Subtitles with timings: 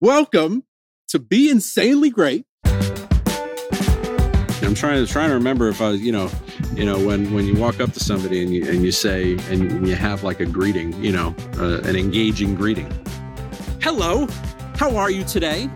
[0.00, 0.62] Welcome
[1.08, 2.46] to Be Insanely Great.
[2.64, 2.72] I'm
[4.76, 6.30] trying to trying to remember if I was, you know,
[6.74, 9.88] you know, when when you walk up to somebody and you and you say and
[9.88, 12.88] you have like a greeting, you know, uh, an engaging greeting.
[13.82, 14.28] Hello,
[14.76, 15.68] how are you today?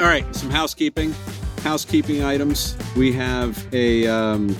[0.00, 1.14] All right, some housekeeping,
[1.62, 2.78] housekeeping items.
[2.96, 4.56] We have a um,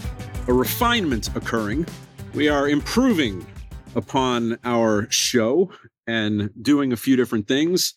[0.47, 1.87] a refinement occurring.
[2.35, 3.47] We are improving
[3.95, 5.71] upon our show
[6.07, 7.95] and doing a few different things.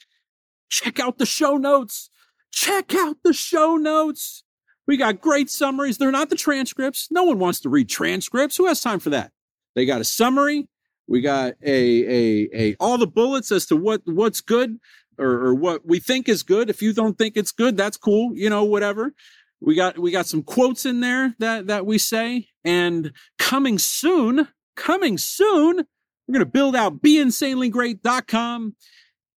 [0.74, 2.10] Check out the show notes.
[2.52, 4.43] Check out the show notes.
[4.88, 6.00] We got great summaries.
[6.00, 7.10] They're not the transcripts.
[7.11, 8.57] No one wants to read transcripts.
[8.57, 9.32] Who has time for that?
[9.75, 10.68] They got a summary.
[11.07, 14.80] We got a a a all the bullets as to what what's good
[15.20, 16.71] or, or what we think is good.
[16.71, 18.36] If you don't think it's good, that's cool.
[18.36, 19.14] You know, whatever.
[19.61, 22.47] We got we got some quotes in there that that we say.
[22.66, 25.86] And coming soon, coming soon,
[26.28, 28.75] we're gonna build out beinsanelygreat.com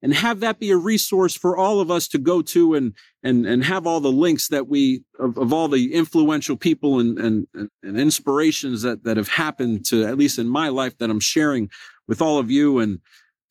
[0.04, 2.94] and have that be a resource for all of us to go to and
[3.24, 7.18] and and have all the links that we of, of all the influential people and,
[7.18, 7.48] and
[7.82, 11.70] and inspirations that that have happened to at least in my life that I'm sharing
[12.08, 13.00] with all of you and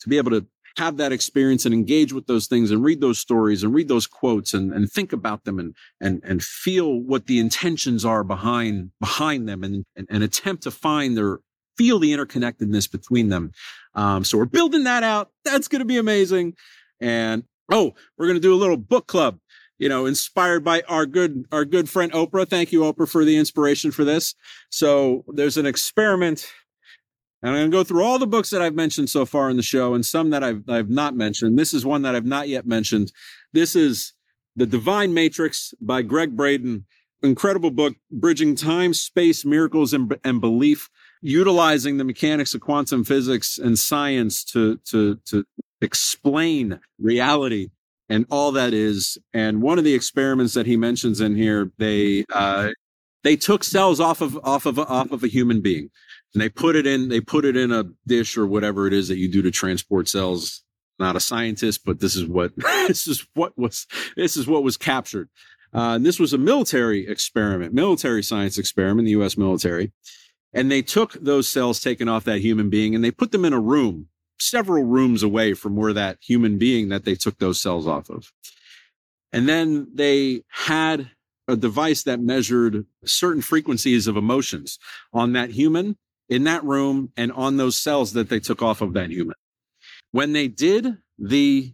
[0.00, 0.47] to be able to
[0.78, 4.06] have that experience and engage with those things and read those stories and read those
[4.06, 8.91] quotes and, and think about them and and and feel what the intentions are behind
[9.00, 11.41] behind them and, and, and attempt to find their
[11.77, 13.53] feel the interconnectedness between them.
[13.95, 15.31] Um, so we're building that out.
[15.45, 16.55] That's going to be amazing.
[17.01, 19.39] And oh, we're going to do a little book club,
[19.79, 22.48] you know, inspired by our good, our good friend Oprah.
[22.48, 24.35] Thank you, Oprah, for the inspiration for this.
[24.70, 26.51] So there's an experiment.
[27.43, 29.57] And I'm going to go through all the books that I've mentioned so far in
[29.57, 31.59] the show and some that I've, I've not mentioned.
[31.59, 33.13] This is one that I've not yet mentioned.
[33.53, 34.13] This is
[34.55, 36.87] The Divine Matrix by Gregg Braden.
[37.25, 40.89] Incredible book, bridging time, space, miracles, and, and belief
[41.23, 45.45] utilizing the mechanics of quantum physics and science to to to
[45.81, 47.70] explain reality
[48.09, 49.17] and all that is.
[49.33, 52.70] And one of the experiments that he mentions in here, they uh,
[53.23, 55.89] they took cells off of off of off of a human being,
[56.35, 59.08] and they put it in they put it in a dish or whatever it is
[59.08, 60.63] that you do to transport cells.
[60.98, 63.86] Not a scientist, but this is what this is what was
[64.17, 65.30] this is what was captured.
[65.75, 69.39] Uh, and this was a military experiment, military science experiment, the U.S.
[69.39, 69.91] military.
[70.52, 73.52] And they took those cells taken off that human being and they put them in
[73.52, 74.08] a room,
[74.39, 78.33] several rooms away from where that human being that they took those cells off of.
[79.33, 81.11] And then they had
[81.48, 84.79] a device that measured certain frequencies of emotions
[85.13, 85.96] on that human
[86.29, 89.34] in that room and on those cells that they took off of that human.
[90.13, 91.73] When they did the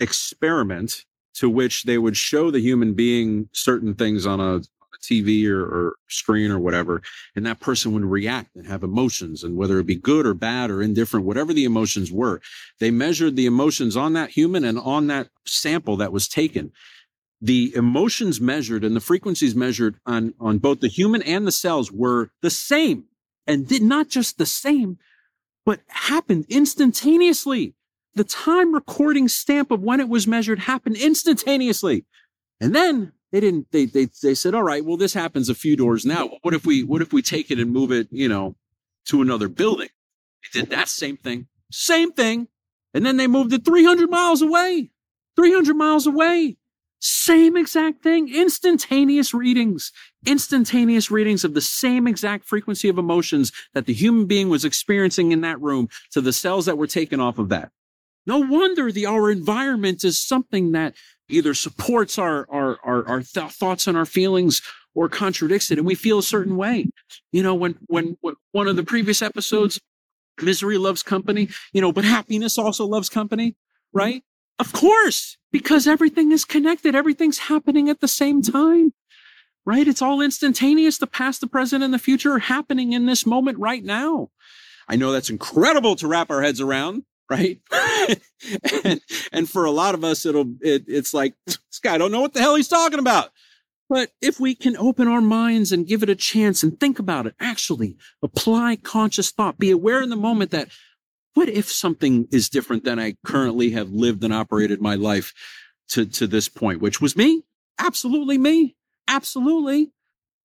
[0.00, 1.04] experiment
[1.34, 4.62] to which they would show the human being certain things on a
[5.02, 7.02] TV or, or screen or whatever,
[7.36, 10.70] and that person would react and have emotions, and whether it be good or bad
[10.70, 12.40] or indifferent, whatever the emotions were,
[12.80, 16.72] they measured the emotions on that human and on that sample that was taken.
[17.40, 21.90] The emotions measured and the frequencies measured on, on both the human and the cells
[21.90, 23.06] were the same
[23.46, 24.98] and did not just the same,
[25.66, 27.74] but happened instantaneously.
[28.14, 32.04] The time recording stamp of when it was measured happened instantaneously.
[32.60, 35.76] And then they didn't they they they said all right well this happens a few
[35.76, 36.30] doors now.
[36.42, 38.56] What if we what if we take it and move it you know
[39.06, 39.88] to another building?
[40.42, 41.48] They did that same thing.
[41.70, 42.48] Same thing.
[42.94, 44.90] And then they moved it 300 miles away.
[45.36, 46.58] 300 miles away.
[46.98, 48.32] Same exact thing.
[48.32, 49.90] Instantaneous readings.
[50.26, 55.32] Instantaneous readings of the same exact frequency of emotions that the human being was experiencing
[55.32, 57.72] in that room to the cells that were taken off of that.
[58.24, 60.94] No wonder the our environment is something that
[61.32, 64.62] either supports our our our, our th- thoughts and our feelings
[64.94, 65.78] or contradicts it.
[65.78, 66.88] And we feel a certain way.
[67.32, 69.80] You know when, when when one of the previous episodes
[70.40, 73.54] misery loves company you know but happiness also loves company
[73.92, 74.22] right?
[74.58, 76.94] Of course because everything is connected.
[76.94, 78.92] Everything's happening at the same time
[79.64, 79.86] right?
[79.86, 80.98] It's all instantaneous.
[80.98, 84.30] The past the present and the future are happening in this moment right now.
[84.88, 87.60] I know that's incredible to wrap our heads around right?
[88.84, 89.00] and,
[89.32, 92.34] and for a lot of us, it'll it, it's like this guy don't know what
[92.34, 93.30] the hell he's talking about.
[93.88, 97.26] But if we can open our minds and give it a chance and think about
[97.26, 100.68] it, actually apply conscious thought, be aware in the moment that
[101.34, 105.32] what if something is different than I currently have lived and operated my life
[105.90, 107.44] to, to this point, which was me?
[107.78, 108.76] Absolutely me.
[109.08, 109.92] Absolutely.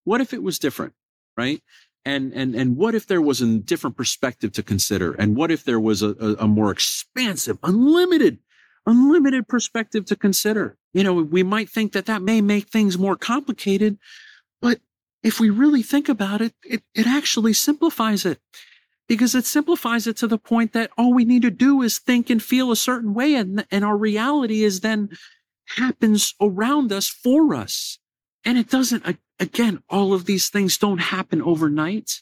[0.03, 0.93] What if it was different?
[1.37, 1.61] Right
[2.07, 5.13] and and and what if there was a different perspective to consider?
[5.13, 8.39] And what if there was a, a, a, more expansive unlimited
[8.85, 10.77] unlimited perspective to consider?
[10.93, 13.97] You know we might think that that may make things more complicated
[14.61, 14.79] but
[15.21, 18.39] if we really think about it it, it actually simplifies it.
[19.09, 22.29] Because it simplifies it to the point that all we need to do is think
[22.29, 25.09] and feel a certain way and, and our reality is then
[25.77, 27.99] happens around us for us.
[28.47, 29.03] And it doesn't,
[29.41, 32.21] again, all of these things don't happen overnight.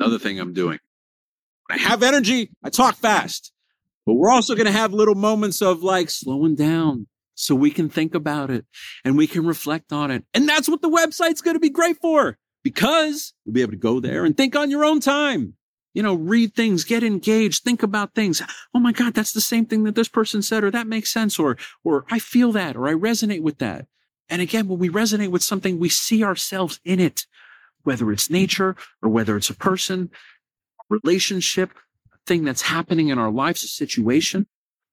[0.00, 0.80] Another thing I'm doing.
[1.68, 3.52] When I have energy, I talk fast,
[4.04, 7.06] but we're also going to have little moments of like slowing down
[7.36, 8.66] so we can think about it
[9.04, 10.24] and we can reflect on it.
[10.34, 13.78] And that's what the website's going to be great for because you'll be able to
[13.78, 15.54] go there and think on your own time.
[15.94, 18.42] You know, read things, get engaged, think about things.
[18.74, 21.38] Oh my God, that's the same thing that this person said, or that makes sense,
[21.38, 23.86] or, or I feel that, or I resonate with that.
[24.30, 27.26] And again, when we resonate with something, we see ourselves in it,
[27.82, 30.10] whether it's nature or whether it's a person,
[30.88, 31.72] relationship,
[32.26, 34.46] thing that's happening in our lives, a situation.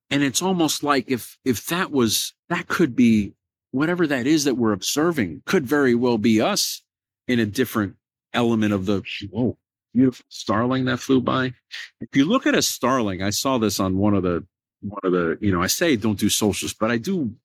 [0.10, 3.34] And it's almost like if, if that was, that could be
[3.72, 6.82] whatever that is that we're observing could very well be us
[7.28, 7.96] in a different
[8.34, 9.58] element of the, whoa,
[9.94, 11.54] beautiful starling that flew by.
[12.00, 14.46] If you look at a starling, I saw this on one of the,
[14.82, 17.36] one of the, you know, I say don't do socials, but I do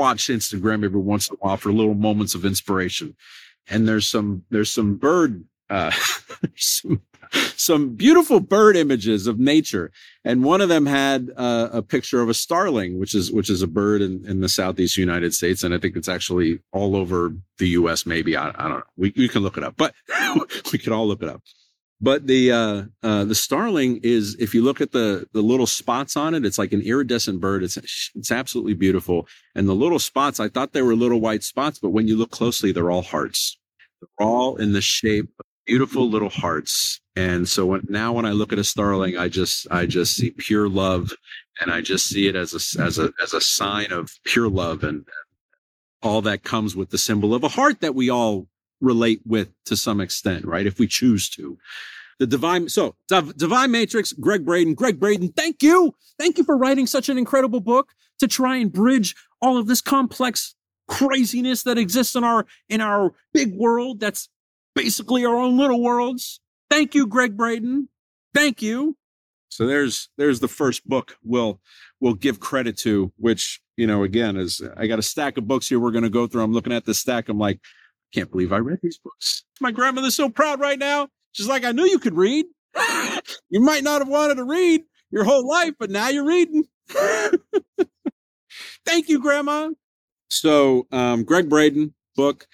[0.00, 3.14] watch Instagram every once in a while for little moments of inspiration.
[3.68, 5.92] And there's some, there's some bird, uh,
[6.56, 7.02] some,
[7.54, 9.92] some beautiful bird images of nature.
[10.24, 13.60] And one of them had uh, a picture of a starling, which is, which is
[13.60, 15.62] a bird in, in the Southeast United States.
[15.62, 18.38] And I think it's actually all over the US, maybe.
[18.38, 18.82] I, I don't know.
[18.96, 19.94] We, we can look it up, but
[20.72, 21.42] we can all look it up.
[22.00, 26.16] But the uh, uh, the starling is, if you look at the the little spots
[26.16, 27.62] on it, it's like an iridescent bird.
[27.62, 27.76] It's
[28.14, 29.28] it's absolutely beautiful.
[29.54, 32.30] And the little spots, I thought they were little white spots, but when you look
[32.30, 33.58] closely, they're all hearts.
[34.00, 37.00] They're all in the shape of beautiful little hearts.
[37.16, 40.30] And so when, now when I look at a starling, I just I just see
[40.30, 41.12] pure love,
[41.60, 44.84] and I just see it as a as a as a sign of pure love
[44.84, 45.06] and
[46.02, 48.46] all that comes with the symbol of a heart that we all
[48.80, 50.66] relate with to some extent, right?
[50.66, 51.58] If we choose to.
[52.18, 55.94] The divine, so divine matrix, Gregg Braden, Gregg Braden, thank you.
[56.18, 59.80] Thank you for writing such an incredible book to try and bridge all of this
[59.80, 60.54] complex
[60.86, 64.00] craziness that exists in our, in our big world.
[64.00, 64.28] That's
[64.74, 66.40] basically our own little worlds.
[66.68, 67.88] Thank you, Gregg Braden.
[68.34, 68.98] Thank you.
[69.48, 71.60] So there's, there's the first book we'll,
[72.00, 75.68] we'll give credit to, which, you know, again, is I got a stack of books
[75.68, 76.42] here we're going to go through.
[76.42, 77.30] I'm looking at the stack.
[77.30, 77.60] I'm like,
[78.12, 79.44] can't believe I read these books.
[79.60, 81.08] My grandmother's so proud right now.
[81.32, 82.46] She's like, I knew you could read.
[83.50, 86.64] you might not have wanted to read your whole life, but now you're reading.
[88.84, 89.70] Thank you, Grandma.
[90.30, 92.46] So, um, Gregg Braden book,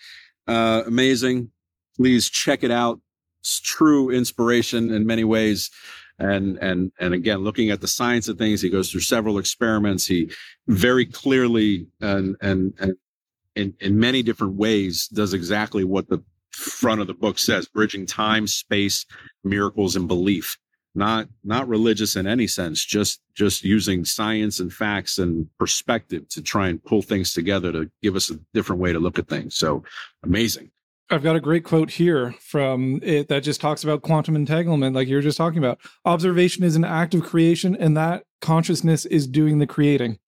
[0.46, 1.50] uh, amazing.
[1.96, 3.00] Please check it out.
[3.40, 5.70] It's true inspiration in many ways.
[6.18, 10.06] And, and, and again, looking at the science of things, he goes through several experiments.
[10.06, 10.30] He
[10.66, 12.94] very clearly and, and, and
[13.56, 16.22] in, in many different ways does exactly what the
[16.52, 19.04] front of the book says bridging time space
[19.44, 20.56] miracles and belief
[20.94, 26.40] not not religious in any sense just just using science and facts and perspective to
[26.40, 29.56] try and pull things together to give us a different way to look at things
[29.56, 29.82] so
[30.22, 30.70] amazing
[31.08, 35.06] I've got a great quote here from it that just talks about quantum entanglement, like
[35.06, 35.78] you were just talking about.
[36.04, 40.18] Observation is an act of creation, and that consciousness is doing the creating.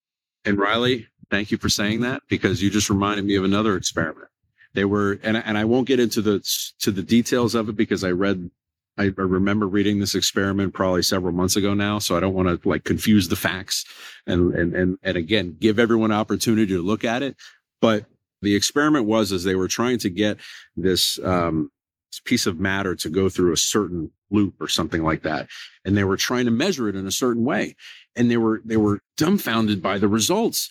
[0.44, 4.28] And Riley, Thank you for saying that because you just reminded me of another experiment.
[4.74, 6.40] They were, and, and I won't get into the,
[6.80, 8.50] to the details of it because I read,
[8.96, 11.98] I, remember reading this experiment probably several months ago now.
[11.98, 13.84] So I don't want to like confuse the facts
[14.26, 17.36] and, and, and, and again, give everyone opportunity to look at it.
[17.80, 18.06] But
[18.42, 20.38] the experiment was, as they were trying to get
[20.76, 21.70] this, um,
[22.24, 25.48] piece of matter to go through a certain loop or something like that
[25.84, 27.76] and they were trying to measure it in a certain way
[28.16, 30.70] and they were they were dumbfounded by the results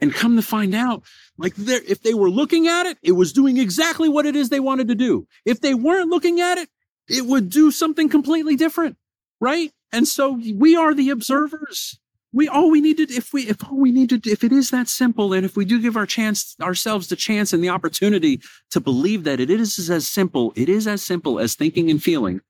[0.00, 1.02] and come to find out,
[1.38, 4.48] like there, if they were looking at it, it was doing exactly what it is
[4.48, 5.26] they wanted to do.
[5.44, 6.68] If they weren't looking at it,
[7.08, 8.96] it would do something completely different.
[9.40, 9.72] Right.
[9.92, 11.98] And so we are the observers.
[12.32, 14.70] We all we need to, if we, if all we need to, if it is
[14.70, 18.40] that simple, and if we do give our chance, ourselves the chance and the opportunity
[18.70, 22.40] to believe that it is as simple, it is as simple as thinking and feeling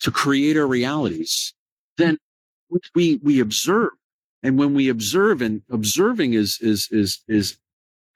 [0.00, 1.54] to create our realities,
[1.96, 2.18] then
[2.94, 3.90] we, we observe
[4.44, 7.58] and when we observe and observing is, is, is, is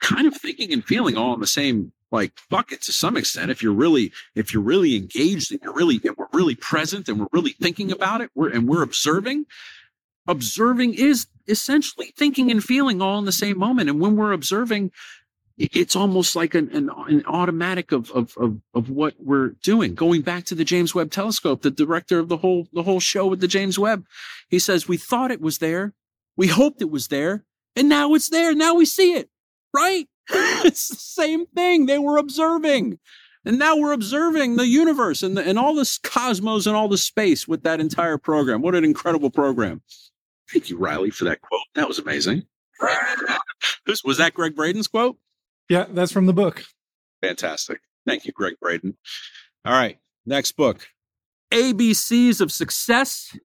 [0.01, 3.51] kind of thinking and feeling all in the same like bucket to some extent.
[3.51, 7.19] If you're really, if you're really engaged and you're really, and we're really present and
[7.19, 9.47] we're really thinking about it, we're, and we're observing,
[10.27, 13.89] observing is essentially thinking and feeling all in the same moment.
[13.89, 14.93] And when we're observing,
[15.57, 19.95] it's almost like an, an, an automatic of, of, of, of, what we're doing.
[19.95, 23.27] Going back to the James Webb telescope, the director of the whole, the whole show
[23.27, 24.05] with the James Webb,
[24.49, 25.95] he says, we thought it was there.
[26.39, 28.55] We hoped it was there, and now it's there.
[28.55, 29.29] Now we see it,
[29.75, 30.07] right?
[30.31, 31.87] it's the same thing.
[31.87, 33.01] They were observing.
[33.45, 36.97] And now we're observing the universe and, the, and all this cosmos and all the
[36.97, 38.63] space with that entire program.
[38.63, 39.83] What an incredible program.
[40.53, 41.63] Thank you, Riley, for that quote.
[41.75, 42.45] That was amazing.
[44.05, 45.19] was that Gregg Braden's quote?
[45.69, 46.65] Yeah, that's from the book.
[47.21, 47.81] Fantastic.
[48.07, 48.97] Thank you, Gregg Braden.
[49.65, 50.87] All right, next book
[51.53, 53.37] ABCs of Success,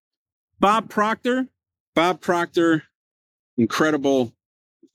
[0.59, 1.47] Bob Proctor.
[1.95, 2.83] Bob Proctor,
[3.57, 4.33] incredible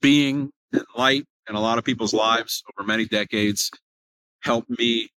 [0.01, 3.71] being and light in a lot of people's lives over many decades,
[4.41, 5.09] helped me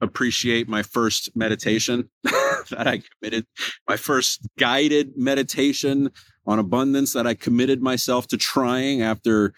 [0.00, 3.46] appreciate my first meditation that I committed,
[3.88, 6.10] my first guided meditation
[6.46, 9.52] on abundance that I committed myself to trying after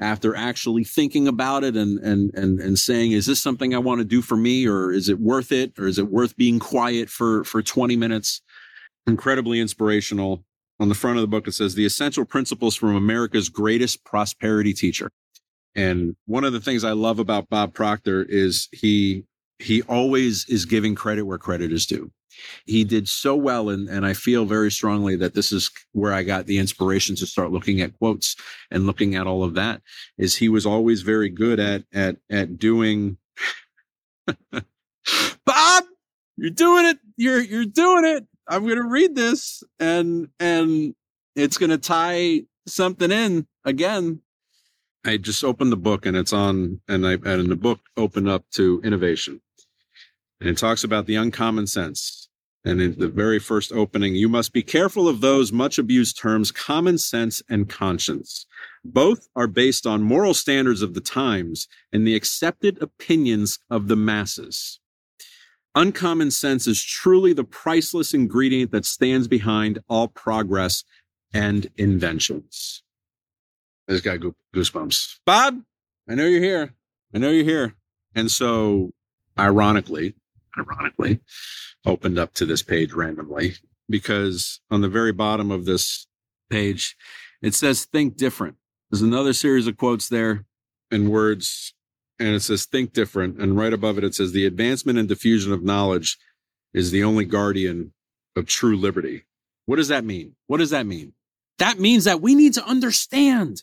[0.00, 4.00] after actually thinking about it and and and and saying is this something I want
[4.00, 7.10] to do for me or is it worth it or is it worth being quiet
[7.10, 8.40] for for 20 minutes?
[9.06, 10.44] Incredibly inspirational
[10.82, 14.74] on the front of the book it says the essential principles from America's greatest prosperity
[14.74, 15.10] teacher
[15.74, 19.24] and one of the things I love about Bob Proctor is he
[19.58, 22.10] he always is giving credit where credit is due.
[22.66, 26.22] He did so well, and, and I feel very strongly that this is where I
[26.22, 28.36] got the inspiration to start looking at quotes
[28.70, 29.82] and looking at all of that.
[30.18, 33.18] Is he was always very good at at at doing.
[35.44, 35.84] Bob,
[36.36, 36.98] you're doing it.
[37.16, 38.26] You're you're doing it.
[38.52, 40.94] I'm going to read this, and and
[41.34, 44.20] it's going to tie something in again
[45.04, 48.44] I just opened the book and it's on, and I and the book opened up
[48.52, 49.40] to innovation,
[50.40, 52.28] and it talks about the uncommon sense.
[52.64, 56.52] And in the very first opening, you must be careful of those much abused terms,
[56.52, 58.46] common sense and conscience.
[58.84, 63.96] Both are based on moral standards of the times and the accepted opinions of the
[63.96, 64.78] masses.
[65.74, 70.84] Uncommon sense is truly the priceless ingredient that stands behind all progress
[71.32, 72.82] and inventions.
[73.88, 74.20] I just got
[74.54, 75.20] goosebumps.
[75.24, 75.62] Bob,
[76.08, 76.74] I know you're here.
[77.14, 77.74] I know you're here.
[78.14, 78.92] And so,
[79.38, 80.14] ironically,
[80.58, 81.20] ironically,
[81.86, 83.54] opened up to this page randomly
[83.88, 86.06] because on the very bottom of this
[86.50, 86.96] page,
[87.40, 88.56] it says think different.
[88.90, 90.44] There's another series of quotes there
[90.90, 91.74] and words,
[92.18, 93.38] and it says think different.
[93.38, 96.18] And right above it, it says the advancement and diffusion of knowledge
[96.72, 97.92] is the only guardian
[98.36, 99.24] of true liberty.
[99.66, 100.34] What does that mean?
[100.46, 101.12] What does that mean?
[101.58, 103.62] That means that we need to understand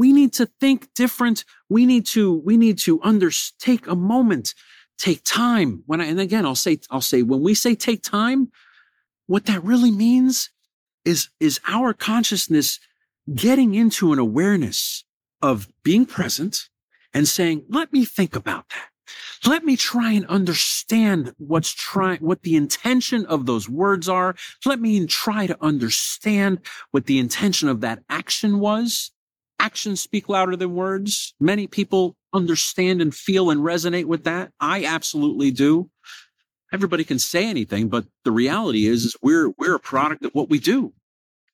[0.00, 1.44] we need to think different.
[1.68, 4.54] We need to, we need to under, take a moment,
[4.96, 5.82] take time.
[5.84, 8.50] When I, and again, I'll say, I'll say, when we say take time,
[9.26, 10.48] what that really means
[11.04, 12.80] is, is our consciousness
[13.34, 15.04] getting into an awareness
[15.42, 16.69] of being present
[17.12, 18.88] and saying, let me think about that.
[19.44, 24.36] Let me try and understand what's trying, what the intention of those words are.
[24.64, 26.60] Let me try to understand
[26.92, 29.10] what the intention of that action was
[29.60, 31.34] actions speak louder than words.
[31.38, 34.50] Many people understand and feel and resonate with that.
[34.58, 35.90] I absolutely do.
[36.72, 40.48] Everybody can say anything, but the reality is, is we're we're a product of what
[40.48, 40.92] we do.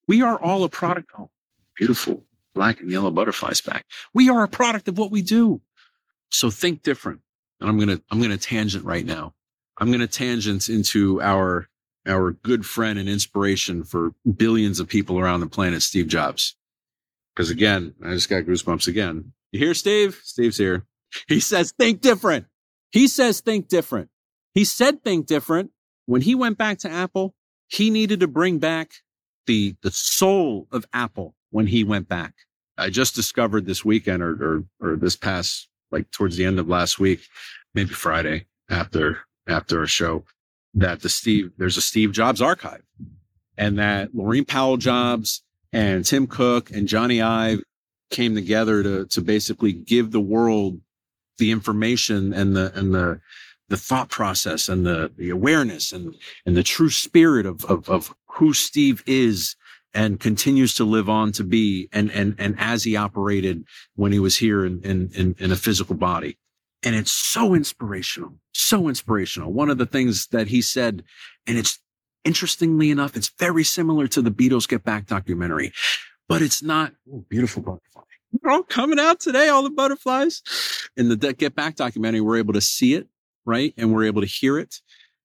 [0.06, 1.10] We are all a product.
[1.18, 1.30] Oh,
[1.76, 2.22] beautiful
[2.56, 3.84] black and yellow butterflies back.
[4.12, 5.60] We are a product of what we do.
[6.30, 7.20] So think different.
[7.60, 9.34] And I'm gonna I'm gonna tangent right now.
[9.78, 11.68] I'm gonna tangent into our
[12.08, 16.56] our good friend and inspiration for billions of people around the planet, Steve Jobs.
[17.34, 19.32] Because again, I just got goosebumps again.
[19.52, 20.20] You hear Steve?
[20.24, 20.86] Steve's here.
[21.28, 22.46] He says, think different.
[22.90, 24.08] He says, think different.
[24.54, 25.70] He said, think different.
[26.06, 27.34] When he went back to Apple,
[27.68, 28.92] he needed to bring back
[29.46, 32.34] the, the soul of Apple when he went back.
[32.78, 36.68] I just discovered this weekend or, or, or this past, like towards the end of
[36.68, 37.20] last week,
[37.74, 40.24] maybe Friday after, after a show
[40.74, 42.82] that the Steve, there's a Steve Jobs archive
[43.56, 47.62] and that Laurene Powell Jobs and Tim Cook and Jony Ive
[48.10, 50.80] came together to to basically give the world
[51.38, 53.20] the information and the and the
[53.68, 58.14] the thought process and the the awareness and and the true spirit of of, of
[58.26, 59.56] who Steve is
[59.96, 63.64] and continues to live on to be and and and as he operated
[63.96, 66.38] when he was here in in in, a physical body
[66.84, 71.02] and it's so inspirational so inspirational one of the things that he said
[71.46, 71.80] and it's
[72.26, 75.72] Interestingly enough, it's very similar to the Beatles Get Back documentary,
[76.28, 78.02] but it's not oh, beautiful butterfly.
[78.32, 80.42] They're all coming out today, all the butterflies.
[80.96, 83.06] In the Get Back documentary, we're able to see it,
[83.44, 83.72] right?
[83.76, 84.80] And we're able to hear it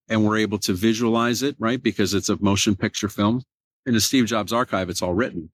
[0.09, 1.81] and we're able to visualize it, right?
[1.81, 3.41] Because it's a motion picture film.
[3.85, 5.49] In the Steve Jobs archive, it's all written.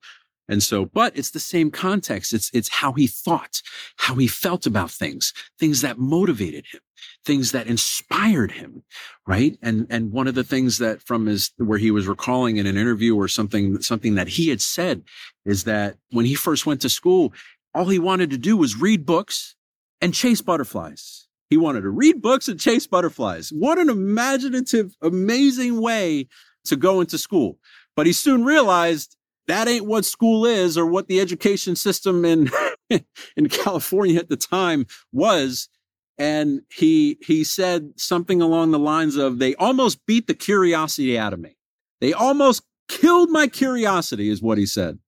[0.48, 2.32] And so, but it's the same context.
[2.32, 3.60] It's, it's how he thought,
[3.96, 6.80] how he felt about things, things that motivated him,
[7.24, 8.82] things that inspired him.
[9.26, 9.58] Right.
[9.60, 12.78] And, and one of the things that from his, where he was recalling in an
[12.78, 15.02] interview or something, something that he had said
[15.44, 17.34] is that when he first went to school,
[17.74, 19.54] all he wanted to do was read books
[20.00, 21.28] and chase butterflies.
[21.50, 23.50] He wanted to read books and chase butterflies.
[23.50, 26.28] What an imaginative, amazing way
[26.64, 27.58] to go into school.
[27.98, 29.16] But he soon realized
[29.48, 32.48] that ain't what school is or what the education system in,
[33.36, 35.68] in California at the time was.
[36.16, 41.32] And he, he said something along the lines of, they almost beat the curiosity out
[41.32, 41.56] of me.
[42.00, 45.00] They almost killed my curiosity is what he said,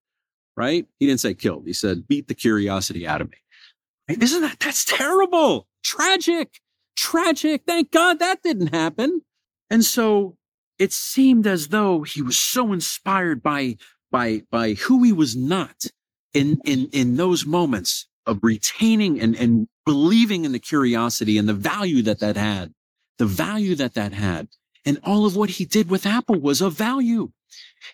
[0.56, 0.85] right?
[0.99, 1.68] He didn't say killed.
[1.68, 4.18] He said beat the curiosity out of me.
[4.20, 6.59] Isn't that, that's terrible, tragic,
[6.97, 7.62] tragic.
[7.68, 9.23] Thank God that didn't happen.
[9.70, 10.38] And so
[10.80, 13.76] it seemed as though he was so inspired by,
[14.10, 15.84] by, by who he was not
[16.32, 21.54] in, in, in those moments of retaining and, and believing in the curiosity and the
[21.54, 22.72] value that that had,
[23.18, 24.49] the value that that had.
[24.87, 27.32] And all of what he did with Apple was of value.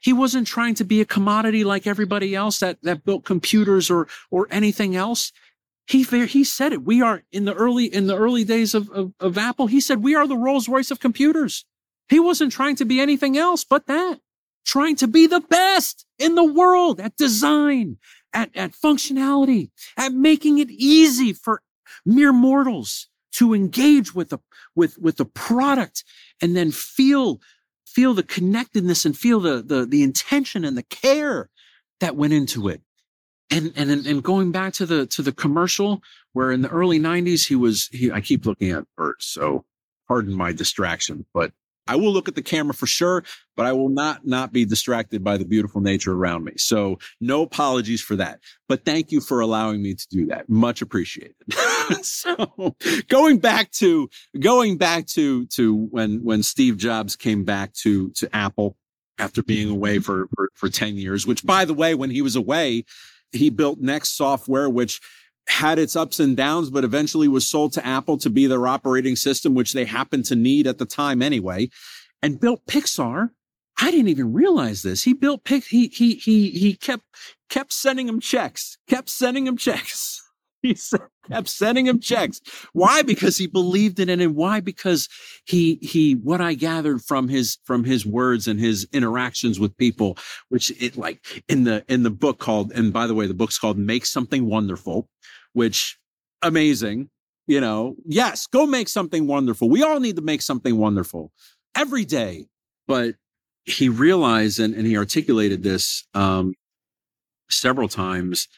[0.01, 4.07] He wasn't trying to be a commodity like everybody else that, that built computers or,
[4.31, 5.33] or anything else.
[5.89, 6.85] He, he said it.
[6.85, 9.67] We are in the early, in the early days of, of, of Apple.
[9.67, 11.65] He said, we are the Rolls Royce of computers.
[12.09, 14.21] He wasn't trying to be anything else but that,
[14.65, 17.99] trying to be the best in the world at design,
[18.33, 21.63] at, at functionality, at making it easy for
[22.05, 24.39] mere mortals to engage with the,
[24.75, 26.05] with, with the product
[26.41, 27.41] and then feel,
[27.87, 31.51] feel the connectedness and feel the, the, the intention and the care
[32.01, 32.81] that went into it.
[33.51, 37.47] And, and, and going back to the, to the commercial where in the early nineties,
[37.47, 39.23] he was, he, I keep looking at Bert.
[39.23, 39.65] So
[40.09, 41.53] pardon my distraction, but
[41.87, 43.25] I will look at the camera for sure,
[43.57, 46.53] but I will not not be distracted by the beautiful nature around me.
[46.57, 48.41] So no apologies for that.
[48.69, 50.49] But thank you for allowing me to do that.
[50.49, 51.37] Much appreciated.
[52.03, 52.77] so
[53.09, 58.35] going back to going back to to when when Steve Jobs came back to to
[58.35, 58.77] Apple
[59.19, 62.37] after being away for for, for 10 years, which by the way, when he was
[62.37, 62.85] away,
[63.33, 65.01] he built NeXT software, which
[65.49, 69.17] had its ups and downs, but eventually was sold to Apple to be their operating
[69.17, 71.69] system, which they happened to need at the time anyway,
[72.23, 73.31] and built Pixar.
[73.79, 75.05] I didn't even realize this.
[75.05, 75.65] He built Pic.
[75.65, 77.05] He he he he kept
[77.51, 78.79] kept sending him checks.
[78.89, 80.23] Kept sending him checks.
[80.63, 80.75] He
[81.31, 82.41] kept sending him checks.
[82.73, 83.03] Why?
[83.03, 84.59] Because he believed in it, and why?
[84.59, 85.09] Because
[85.45, 86.15] he he.
[86.15, 90.17] What I gathered from his from his words and his interactions with people,
[90.49, 93.59] which it like in the in the book called, and by the way, the book's
[93.59, 95.09] called "Make Something Wonderful."
[95.57, 95.99] Which
[96.43, 97.09] amazing.
[97.47, 99.71] You know, yes, go make something wonderful.
[99.71, 101.33] We all need to make something wonderful
[101.75, 102.47] every day.
[102.87, 103.15] But
[103.65, 106.55] he realized and, and he articulated this um,
[107.49, 108.49] several times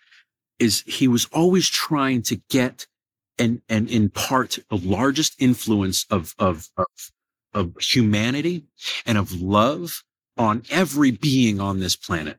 [0.58, 2.86] is he was always trying to get
[3.38, 6.86] and and impart the largest influence of of of,
[7.54, 8.64] of humanity
[9.06, 10.02] and of love
[10.36, 12.38] on every being on this planet.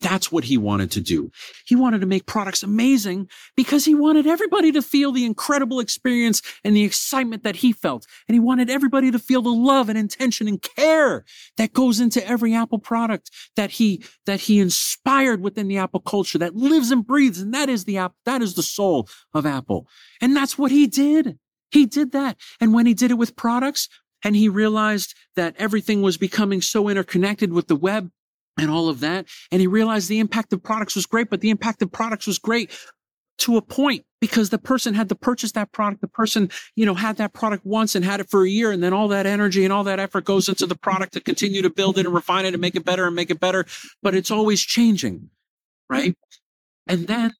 [0.00, 1.30] That's what he wanted to do.
[1.66, 6.40] He wanted to make products amazing because he wanted everybody to feel the incredible experience
[6.64, 8.06] and the excitement that he felt.
[8.26, 11.24] And he wanted everybody to feel the love and intention and care
[11.58, 16.38] that goes into every Apple product that he, that he inspired within the Apple culture
[16.38, 17.40] that lives and breathes.
[17.40, 19.86] And that is the app, that is the soul of Apple.
[20.22, 21.38] And that's what he did.
[21.70, 22.38] He did that.
[22.58, 23.88] And when he did it with products,
[24.22, 28.10] and he realized that everything was becoming so interconnected with the web
[28.58, 29.26] and all of that.
[29.50, 32.38] And he realized the impact of products was great, but the impact of products was
[32.38, 32.70] great
[33.38, 36.02] to a point because the person had to purchase that product.
[36.02, 38.70] The person, you know, had that product once and had it for a year.
[38.70, 41.62] And then all that energy and all that effort goes into the product to continue
[41.62, 43.64] to build it and refine it and make it better and make it better.
[44.02, 45.30] But it's always changing.
[45.88, 46.14] Right.
[46.86, 47.32] And then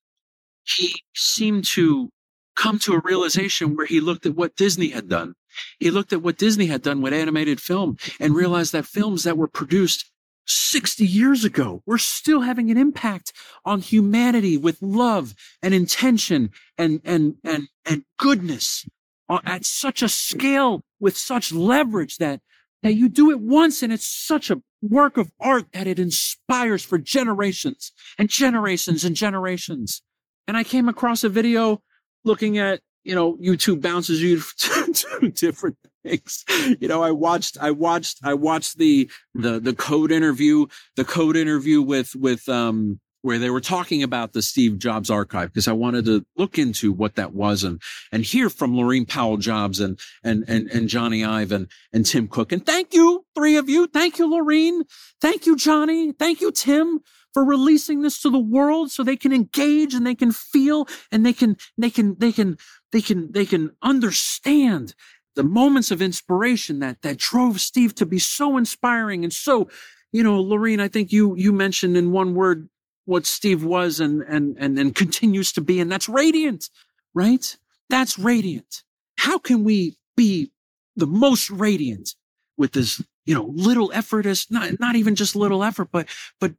[0.64, 2.10] he seemed to
[2.56, 5.34] come to a realization where he looked at what Disney had done.
[5.78, 9.36] He looked at what Disney had done with animated film and realized that films that
[9.36, 10.10] were produced
[10.46, 11.82] 60 years ago.
[11.86, 13.32] We're still having an impact
[13.64, 18.86] on humanity with love and intention and, and, and, and goodness
[19.28, 22.40] uh, at such a scale with such leverage that,
[22.82, 26.82] that you do it once and it's such a work of art that it inspires
[26.82, 30.02] for generations and generations and generations.
[30.48, 31.82] And I came across a video
[32.24, 36.44] looking at, you know, YouTube bounces you to different things.
[36.80, 41.36] You know, I watched, I watched, I watched the, the, the code interview, the code
[41.36, 45.72] interview with, with, um, where they were talking about the Steve Jobs archive because I
[45.72, 49.98] wanted to look into what that was and, and hear from Laurene Powell Jobs and,
[50.24, 52.50] and, and, and Jony Ive and, and Tim Cook.
[52.50, 53.86] And thank you, three of you.
[53.86, 54.84] Thank you, Laurene.
[55.20, 56.18] Thank you, Jony.
[56.18, 57.00] Thank you, Tim
[57.34, 61.24] for releasing this to the world so they can engage and they can feel and
[61.24, 62.56] they can, they can, they can,
[62.92, 64.94] they can, they can understand
[65.36, 69.68] the moments of inspiration that that drove Steve to be so inspiring and so,
[70.12, 72.68] you know, Laurene, I think you you mentioned in one word
[73.04, 76.68] what Steve was and and and and continues to be, and that's radiant,
[77.14, 77.56] right?
[77.88, 78.82] That's radiant.
[79.18, 80.50] how can we be
[80.96, 82.14] the most radiant
[82.56, 86.08] with this, you know, little effort as not, not even just little effort, but,
[86.40, 86.52] but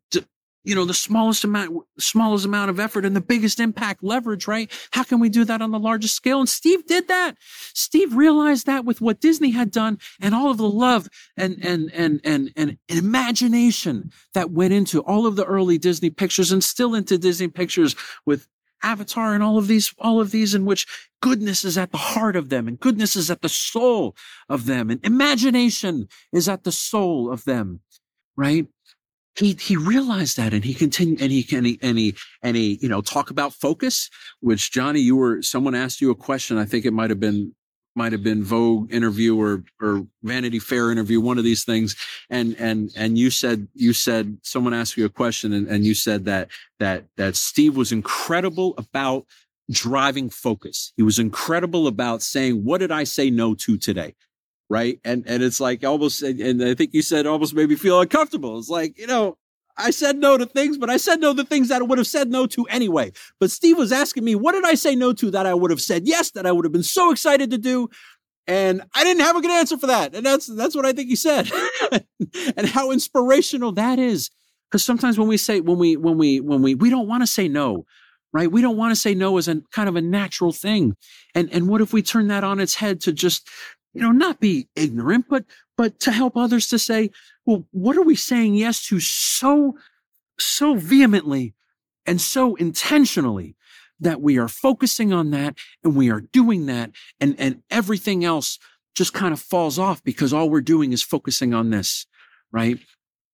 [0.64, 4.72] you know, the smallest amount, smallest amount of effort and the biggest impact leverage, right?
[4.92, 6.40] How can we do that on the largest scale?
[6.40, 7.36] And Steve did that.
[7.74, 11.92] Steve realized that with what Disney had done and all of the love and, and,
[11.94, 16.94] and, and, and imagination that went into all of the early Disney pictures and still
[16.94, 17.96] into Disney pictures
[18.26, 18.48] with
[18.84, 20.88] Avatar and all of these, all of these in which
[21.22, 24.16] goodness is at the heart of them and goodness is at the soul
[24.50, 27.82] of them and imagination is at the soul of them,
[28.36, 28.68] right?
[29.36, 32.78] He he realized that and he continued and he and he and he and he
[32.82, 34.10] you know talk about focus
[34.42, 37.56] which jony you were someone asked you a question i think it might have been
[37.96, 41.96] might have been vogue interview or or vanity fair interview one of these things
[42.30, 45.94] and and and you said you said someone asked you a question and, and you
[45.94, 49.26] said that that that steve was incredible about
[49.70, 50.92] driving focus.
[50.98, 54.16] He was incredible about saying what did i say no to today
[54.72, 55.02] right?
[55.04, 58.58] And and it's like almost, and I think you said almost made me feel uncomfortable.
[58.58, 59.38] It's like you know,
[59.78, 62.08] I said no to things, but I said no to things that I would have
[62.08, 63.12] said no to anyway.
[63.38, 65.82] But Steve was asking me, what did I say no to that I would have
[65.82, 67.90] said yes, that I would have been so excited to do?
[68.48, 70.16] And I didn't have a good answer for that.
[70.16, 71.52] And that's that's what I think he said.
[72.56, 74.30] and how inspirational that is.
[74.70, 77.28] Because sometimes when we say when we when we when we we don't want to
[77.28, 77.86] say no,
[78.32, 78.50] right?
[78.50, 80.96] We don't want to say no as a kind of a natural thing.
[81.36, 83.50] And and what if we turn that on its head to just
[83.94, 85.46] you know, not be ignorant, but,
[85.78, 87.10] but to help others to say,
[87.46, 89.76] well, what are we saying yes to so,
[90.40, 91.54] so vehemently
[92.06, 93.56] and so intentionally
[94.00, 98.58] that we are focusing on that and we are doing that and, and everything else
[98.96, 102.06] just kind of falls off because all we're doing is focusing on this,
[102.52, 102.80] right?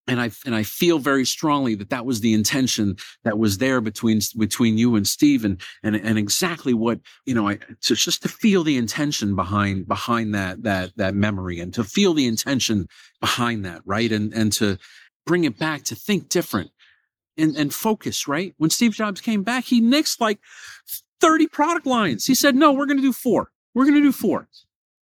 [0.07, 3.81] And I and I feel very strongly that that was the intention that was there
[3.81, 8.21] between between you and Steve and and, and exactly what you know I to just
[8.23, 12.87] to feel the intention behind behind that that that memory and to feel the intention
[13.19, 14.11] behind that right?
[14.11, 14.77] And and to
[15.25, 16.71] bring it back to think different
[17.37, 18.53] and and focus right?
[18.57, 20.39] When Steve Jobs came back he nixed like
[21.19, 22.25] 30 product lines.
[22.25, 23.51] He said no we're going to do four.
[23.73, 24.47] We're going to do four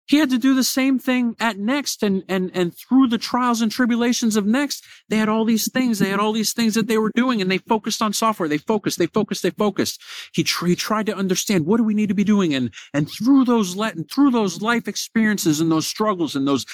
[0.07, 3.61] he had to do the same thing at NeXT and, and, and through the trials
[3.61, 5.99] and tribulations of NeXT, they had all these things.
[5.99, 8.47] They had all these things that they were doing and they focused on software.
[8.47, 10.01] They focused, they focused, they focused.
[10.33, 12.53] He, tr- he tried to understand what do we need to be doing?
[12.53, 16.65] And, and through those, let and through those life experiences and those struggles and those,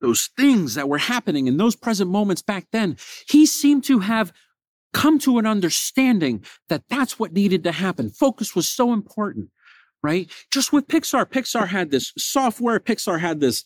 [0.00, 2.96] those things that were happening in those present moments back then,
[3.28, 4.32] he seemed to have
[4.94, 8.08] come to an understanding that that's what needed to happen.
[8.08, 9.50] Focus was so important
[10.02, 10.30] right?
[10.52, 13.64] Just with Pixar, Pixar had this software, Pixar had this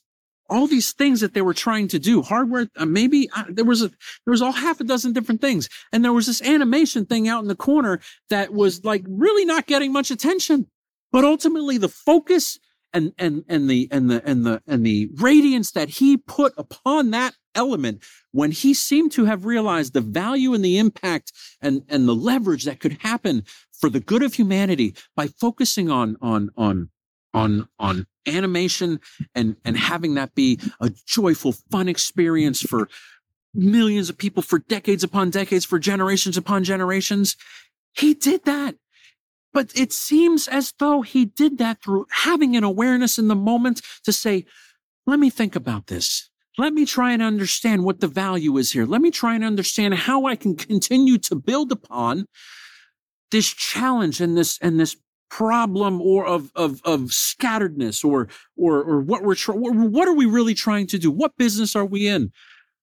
[0.51, 3.83] all these things that they were trying to do hardware uh, maybe uh, there was
[3.83, 7.27] a there was all half a dozen different things and there was this animation thing
[7.29, 10.67] out in the corner that was like really not getting much attention
[11.11, 12.59] but ultimately the focus
[12.93, 17.11] and and and the and the and the and the radiance that he put upon
[17.11, 22.09] that element when he seemed to have realized the value and the impact and and
[22.09, 26.91] the leverage that could happen for the good of humanity by focusing on on on
[27.35, 29.01] on on animation
[29.35, 32.89] and and having that be a joyful fun experience for
[33.55, 37.37] millions of people for decades upon decades for generations upon generations.
[37.93, 38.77] He did that.
[39.53, 43.83] But it seems as though he did that through having an awareness in the moment
[44.05, 44.47] to say
[45.07, 48.85] let me think about this let me try and understand what the value is here.
[48.85, 52.27] Let me try and understand how i can continue to build upon
[53.31, 54.97] this challenge and this and this
[55.31, 60.55] problem or of of of scatteredness or or or what we're what are we really
[60.55, 61.11] trying to do?
[61.11, 62.33] What business are we in?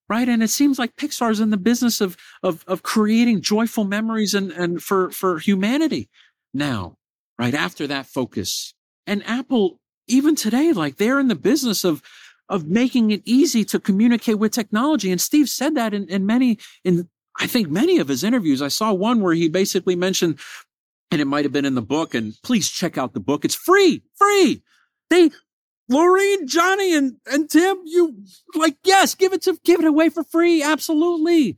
[0.09, 0.27] Right?
[0.27, 4.51] And it seems like pixar's in the business of of of creating joyful memories and
[4.51, 6.09] and for for humanity
[6.51, 6.97] now
[7.37, 8.73] right after that focus.
[9.05, 12.01] And apple even today like they're in the business of
[12.49, 16.57] of making it easy to communicate with technology and steve said that in, in many
[16.83, 17.07] in
[17.39, 20.39] I think many of his interviews, I saw one where he basically mentioned,
[21.09, 23.45] and it might have been in the book, and please check out the book.
[23.45, 24.61] It's free, free.
[25.09, 25.31] They,
[25.89, 28.23] Laurene, Jony, and, and Tim, you
[28.55, 30.61] like, yes, give it to, give it away for free.
[30.61, 31.57] Absolutely.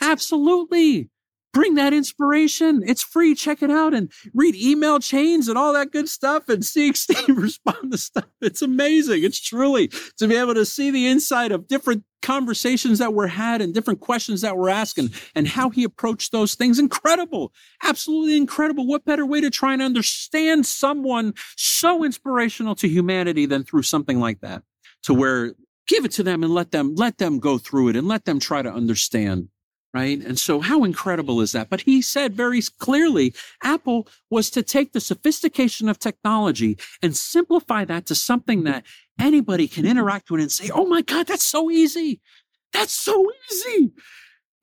[0.00, 1.10] Absolutely
[1.54, 2.82] bring that inspiration.
[2.84, 3.34] It's free.
[3.34, 7.28] Check it out and read email chains and all that good stuff and see Steve
[7.38, 8.26] respond to stuff.
[8.42, 9.22] It's amazing.
[9.22, 9.88] It's truly
[10.18, 14.00] to be able to see the inside of different conversations that were had and different
[14.00, 16.78] questions that were asked and, and how he approached those things.
[16.78, 17.52] Incredible.
[17.82, 18.86] Absolutely incredible.
[18.86, 24.18] What better way to try and understand someone so inspirational to humanity than through something
[24.18, 24.62] like that
[25.04, 25.54] to where
[25.86, 28.40] give it to them and let them, let them go through it and let them
[28.40, 29.48] try to understand
[29.94, 30.20] right?
[30.20, 31.70] And so how incredible is that?
[31.70, 37.84] But he said very clearly, Apple was to take the sophistication of technology and simplify
[37.84, 38.84] that to something that
[39.18, 42.20] anybody can interact with and say, Oh my God, that's so easy.
[42.72, 43.92] That's so easy.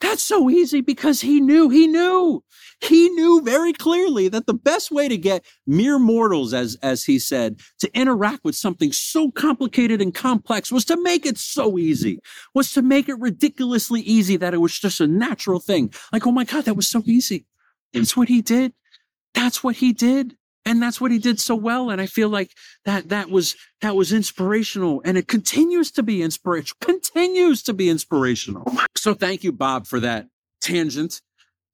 [0.02, 2.44] That's so easy because he knew, he knew,
[2.82, 7.20] he knew very clearly that the best way to get mere mortals, as, as he
[7.20, 12.20] said, to interact with something so complicated and complex was to make it so easy,
[12.56, 15.94] was to make it ridiculously easy that it was just a natural thing.
[16.12, 17.46] Like, oh my God, that was so easy.
[17.94, 18.74] That's what he did.
[19.36, 22.52] That's what he did and that's what he did so well and i feel like
[22.86, 27.90] that that was that was inspirational and it continues to be inspirational continues to be
[27.90, 28.66] inspirational.
[28.96, 30.28] So thank you bob for that
[30.62, 31.22] tangent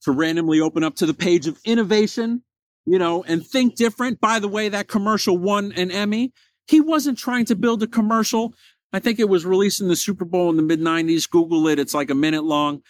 [0.03, 2.43] to randomly open up to the page of innovation
[2.87, 4.19] you know and think different.
[4.19, 6.33] By the way that commercial won an emmy.
[6.67, 8.53] He wasn't trying to build a commercial.
[8.91, 11.79] I think it was released in the super bowl in the mid 90s google it.
[11.79, 12.81] It's like a minute long.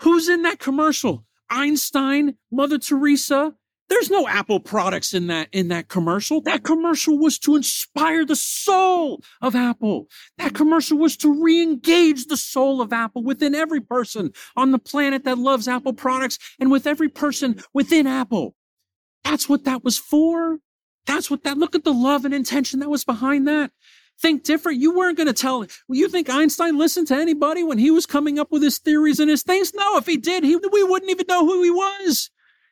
[0.00, 1.24] Who's in that commercial?
[1.48, 3.54] Einstein mother teresa
[3.88, 6.40] there's no Apple products in that, in that commercial.
[6.40, 10.08] That commercial was to inspire the soul of Apple.
[10.38, 15.24] That commercial was to re-engage the soul of Apple within every person on the planet
[15.24, 18.54] that loves Apple products and with every person within Apple.
[19.24, 20.58] That's what that was for.
[21.06, 23.70] That's what that, look at the love and intention that was behind that.
[24.20, 24.80] Think different.
[24.80, 28.38] You weren't going to tell, you think Einstein listened to anybody when he was coming
[28.38, 29.74] up with his theories and his things?
[29.74, 32.30] No, if he did, he, we wouldn't even know who he was.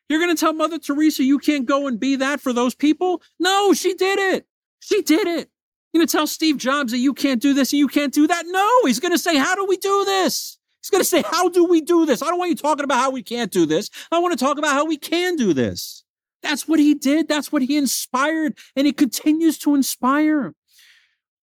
[0.08, 3.22] You're going to tell Mother Teresa you can't go and be that for those people?
[3.38, 4.46] No, she did it.
[4.80, 5.48] She did it.
[5.92, 8.26] You're going to tell Steve Jobs that you can't do this and you can't do
[8.26, 8.44] that?
[8.48, 10.58] No, he's going to say, How do we do this?
[10.82, 12.20] He's going to say, How do we do this?
[12.20, 13.88] I don't want you talking about how we can't do this.
[14.12, 16.04] I want to talk about how we can do this.
[16.42, 17.26] That's what he did.
[17.26, 20.54] That's what he inspired, and he continues to inspire.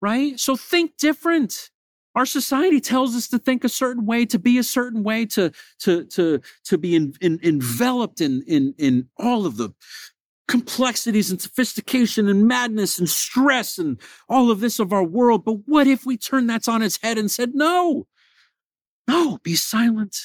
[0.02, 0.40] Right?
[0.40, 1.71] So think different.
[2.16, 5.52] Our society tells us to think a certain way, to be a certain way, to
[5.80, 9.74] to to to be in, in, enveloped in in in all of the
[10.52, 13.98] complexities and sophistication and madness and stress and
[14.28, 15.46] all of this of our world.
[15.46, 18.08] But what if we turned that on its head and said, no,
[19.08, 20.18] no, be silent,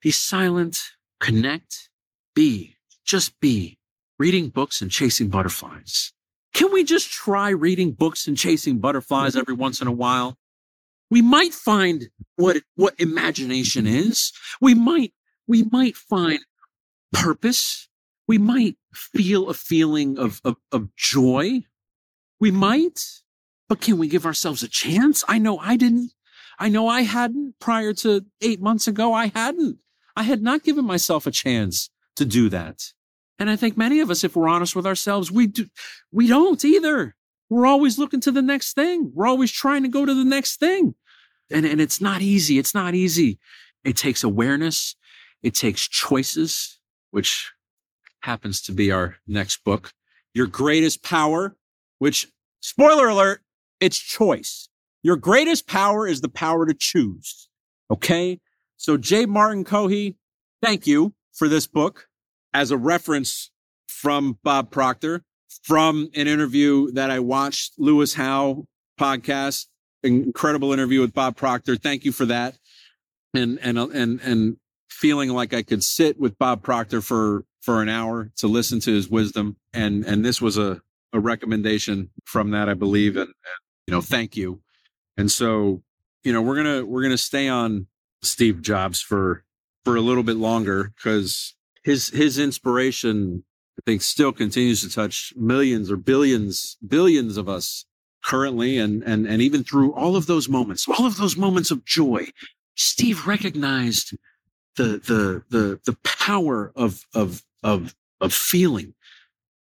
[0.00, 0.80] be silent,
[1.20, 1.90] connect,
[2.34, 3.78] be, just be,
[4.18, 6.12] reading books and chasing butterflies.
[6.54, 10.38] Can we just try reading books and chasing butterflies every once in a while?
[11.14, 14.32] We might find what what imagination is.
[14.60, 15.12] We might
[15.46, 16.40] we might find
[17.12, 17.88] purpose.
[18.26, 21.66] We might feel a feeling of, of, of joy.
[22.40, 22.98] We might,
[23.68, 25.22] but can we give ourselves a chance?
[25.28, 26.10] I know I didn't.
[26.58, 29.12] I know I hadn't prior to eight months ago.
[29.12, 29.78] I hadn't.
[30.16, 32.92] I had not given myself a chance to do that.
[33.38, 35.66] And I think many of us, if we're honest with ourselves, we do,
[36.10, 37.14] we don't either.
[37.50, 39.12] We're always looking to the next thing.
[39.14, 40.96] We're always trying to go to the next thing.
[41.50, 42.58] And, and it's not easy.
[42.58, 43.38] It's not easy.
[43.84, 44.96] It takes awareness.
[45.42, 46.80] It takes choices,
[47.10, 47.52] which
[48.20, 49.92] happens to be our next book.
[50.32, 51.56] Your greatest power,
[51.98, 52.28] which
[52.60, 53.42] spoiler alert,
[53.80, 54.68] it's choice.
[55.02, 57.48] Your greatest power is the power to choose.
[57.90, 58.40] Okay.
[58.78, 59.26] So J.
[59.26, 60.16] Martin Kohe,
[60.62, 62.08] thank you for this book
[62.54, 63.50] as a reference
[63.86, 65.22] from Bob Proctor
[65.62, 68.64] from an interview that I watched Lewis Howes
[68.98, 69.66] podcast
[70.04, 71.76] incredible interview with Bob Proctor.
[71.76, 72.58] Thank you for that.
[73.32, 74.56] And, and, and, and
[74.88, 78.92] feeling like I could sit with Bob Proctor for, for an hour to listen to
[78.92, 79.56] his wisdom.
[79.72, 80.80] And, and this was a,
[81.12, 83.16] a recommendation from that, I believe.
[83.16, 84.60] And, and, you know, thank you.
[85.16, 85.82] And so,
[86.22, 87.86] you know, we're going to, we're going to stay on
[88.22, 89.44] Steve Jobs for,
[89.84, 93.44] for a little bit longer because his, his inspiration,
[93.78, 97.84] I think still continues to touch millions or billions, billions of us
[98.24, 101.84] currently and and and even through all of those moments all of those moments of
[101.84, 102.26] joy
[102.74, 104.14] steve recognized
[104.76, 108.94] the the the the power of of of of feeling.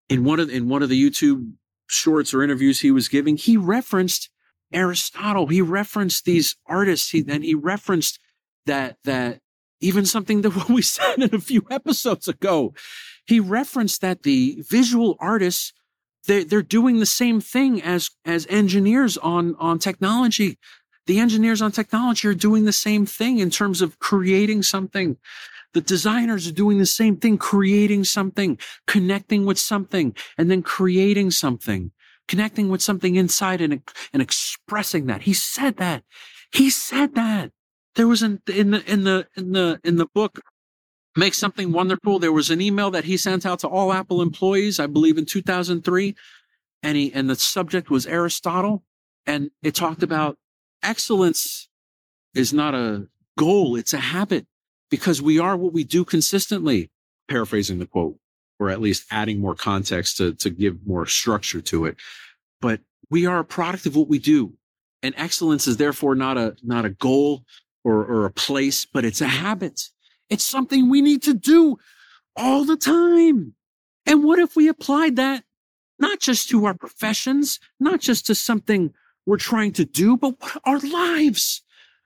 [0.09, 1.53] In one of in one of the youtube
[1.87, 4.29] shorts or interviews he was giving he referenced
[4.71, 5.47] aristotle.
[5.47, 7.11] He referenced these artists.
[7.11, 8.19] He and he referenced
[8.65, 9.39] that that
[9.79, 12.73] even something that we said in a few episodes ago.
[13.25, 15.73] He referenced that the visual artists
[16.27, 20.57] they're, they're doing the same thing as, as engineers on, on technology.
[21.05, 25.17] The engineers on technology are doing the same thing in terms of creating something.
[25.73, 31.31] The designers are doing the same thing, creating something, connecting with something, and then creating
[31.31, 31.91] something,
[32.27, 33.81] connecting with something inside and,
[34.13, 35.23] and expressing that.
[35.23, 36.03] He said that.
[36.53, 37.51] He said that.
[37.95, 40.39] There was an, in the, in the, in the, in the book,
[41.15, 42.19] make something wonderful.
[42.19, 45.25] There was an email that he sent out to all Apple employees, I believe in
[45.25, 46.15] 2003.
[46.81, 48.83] And he, and the subject was Aristotle.
[49.25, 50.37] And it talked about
[50.81, 51.69] excellence
[52.33, 53.75] is not a goal.
[53.75, 54.45] It's a habit
[54.89, 56.89] because we are what we do consistently.
[57.29, 58.17] Paraphrasing the quote,
[58.59, 61.95] or at least adding more context to, to give more structure to it.
[62.59, 64.53] But we are a product of what we do.
[65.01, 67.43] And excellence is therefore not a, not a goal
[67.83, 69.89] or, or a place, but it's a habit.
[70.33, 71.77] It's something we need to do
[72.35, 73.53] all the time.
[74.07, 75.43] And what if we applied that
[75.99, 78.95] not just to our professions, not just to something
[79.27, 80.33] we're trying to do, but
[80.65, 81.61] our lives?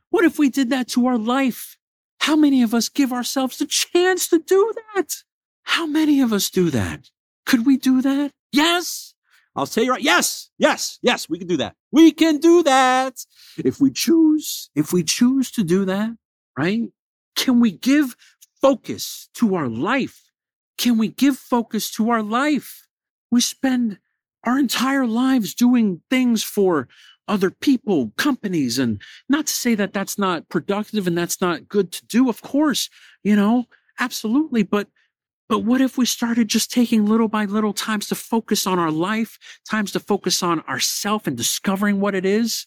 [0.10, 1.78] What if we did that to our life?
[2.20, 5.24] How many of us give ourselves the chance to do that?
[5.64, 7.10] How many of us do that?
[7.46, 8.34] Could we do that?
[8.52, 9.14] Yes.
[9.56, 10.04] I'll tell you right.
[10.04, 11.76] Yes, yes, yes, we can do that.
[11.94, 13.26] We can do that.
[13.58, 16.12] If we choose, if we choose to do that,
[16.58, 16.90] right?
[17.38, 18.18] Can we give
[18.62, 20.32] focus to our life?
[20.78, 22.88] Can we give focus to our life?
[23.32, 24.00] We spend
[24.44, 26.88] our entire lives doing things for
[27.28, 31.92] other people, companies, and not to say that that's not productive and that's not good
[31.92, 32.28] to do.
[32.28, 32.90] Of course,
[33.24, 33.66] you know,
[34.00, 34.64] absolutely.
[34.64, 34.88] But,
[35.48, 38.92] but what if we started just taking little by little times to focus on our
[38.92, 39.38] life,
[39.70, 42.66] times to focus on ourself and discovering what it is?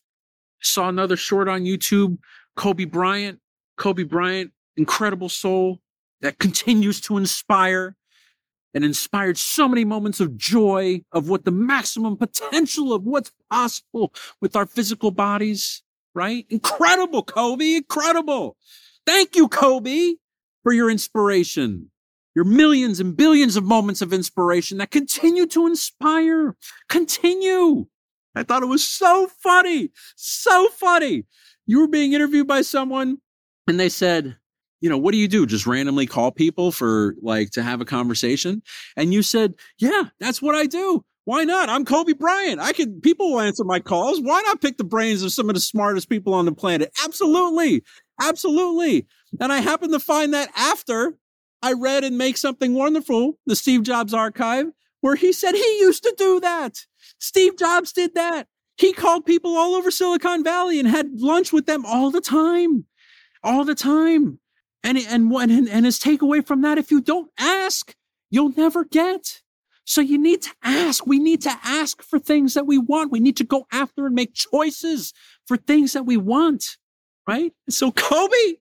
[0.62, 2.18] Saw another short on YouTube,
[2.54, 3.40] Kobe Bryant.
[3.80, 5.78] Kobe Bryant, incredible soul
[6.22, 7.96] that continues to inspire
[8.72, 14.14] and inspired so many moments of joy of what the maximum potential of what's possible
[14.40, 15.82] with our physical bodies,
[16.14, 16.46] right?
[16.48, 17.76] Incredible, Kobe.
[17.76, 18.56] Incredible.
[19.06, 20.14] Thank you, Kobe,
[20.62, 21.90] for your inspiration,
[22.34, 26.56] your millions and billions of moments of inspiration that continue to inspire.
[26.88, 27.86] Continue.
[28.34, 29.90] I thought it was so funny.
[30.16, 31.24] So funny.
[31.66, 33.18] You were being interviewed by someone
[33.66, 34.36] and they said,
[34.80, 35.46] you know, what do you do?
[35.46, 38.62] Just randomly call people for like to have a conversation?
[38.96, 41.04] And you said, yeah, that's what I do.
[41.24, 41.68] Why not?
[41.68, 42.60] I'm Kobe Bryant.
[42.60, 44.20] I could, people will answer my calls.
[44.20, 46.90] Why not pick the brains of some of the smartest people on the planet?
[47.04, 47.84] Absolutely.
[48.20, 49.06] Absolutely.
[49.38, 51.18] And I happened to find that after
[51.62, 54.66] I read and Make Something Wonderful, the Steve Jobs archive,
[55.02, 56.86] where he said he used to do that.
[57.18, 58.48] Steve Jobs did that.
[58.76, 62.86] He called people all over Silicon Valley and had lunch with them all the time.
[63.42, 64.38] All the time.
[64.82, 67.94] And, and, and, and his takeaway from that, if you don't ask,
[68.30, 69.40] you'll never get.
[69.84, 71.06] So you need to ask.
[71.06, 73.10] We need to ask for things that we want.
[73.10, 75.12] We need to go after and make choices
[75.46, 76.76] for things that we want.
[77.26, 77.52] Right.
[77.68, 78.54] So Kobe,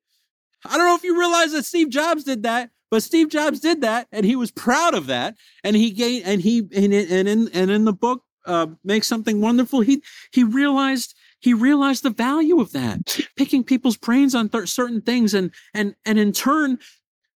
[0.66, 3.82] I don't know if you realize that Steve Jobs did that, but Steve Jobs did
[3.82, 5.36] that and he was proud of that.
[5.64, 9.42] And he gained, and he, and, and in, and in the book, uh, make something
[9.42, 9.82] wonderful.
[9.82, 10.02] He,
[10.32, 15.34] he realized he realized the value of that, picking people's brains on th- certain things.
[15.34, 16.80] And, and, and in turn,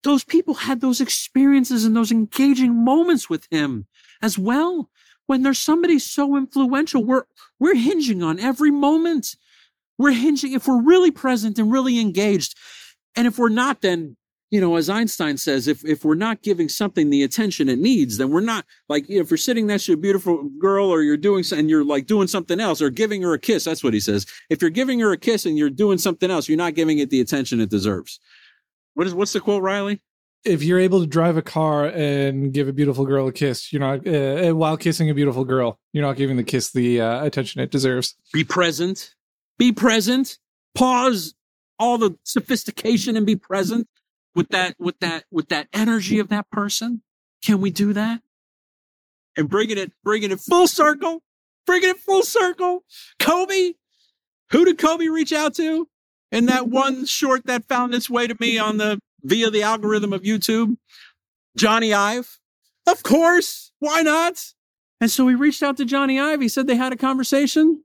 [0.04, 3.88] those people had those experiences and those engaging moments with him
[4.22, 4.90] as well.
[5.28, 7.26] When there's somebody so influential, we're,
[7.60, 9.36] we're hinging on every moment.
[9.98, 12.58] We're hinging, if we're really present and really engaged.
[13.16, 14.16] And if we're not, then
[14.52, 18.18] you know, as Einstein says, if, if we're not giving something the attention it needs,
[18.18, 21.04] then we're not like, you know, if you're sitting next to a beautiful girl or
[21.04, 23.94] you're doing and you're like doing something else or giving her a kiss, that's what
[23.94, 24.26] he says.
[24.50, 27.12] If you're giving her a kiss and you're doing something else, you're not giving it
[27.12, 28.20] the attention it deserves.
[28.96, 30.02] What is, what's the quote, Riley?
[30.46, 33.82] If you're able to drive a car and give a beautiful girl a kiss, you're
[33.82, 37.24] not, uh, uh while kissing a beautiful girl, you're not giving the kiss the uh,
[37.24, 38.16] attention it deserves.
[38.34, 39.14] Be present.
[39.60, 40.40] Be present.
[40.74, 41.36] Pause
[41.78, 43.88] all the sophistication and be present
[44.36, 47.02] with that with that with that energy of that person?
[47.44, 48.22] Can we do that?
[49.38, 51.24] And bringing it bringing it full circle,
[51.66, 52.84] bringing it full circle.
[53.20, 53.74] Kobe,
[54.52, 55.88] who did Kobe reach out to
[56.32, 60.14] in that one short that found its way to me on the via the algorithm
[60.14, 60.78] of YouTube?
[61.58, 62.40] Jony Ive.
[62.88, 63.72] Of course.
[63.80, 64.54] Why not?
[65.02, 66.42] And so he reached out to Jony Ive.
[66.42, 67.84] He said they had a conversation.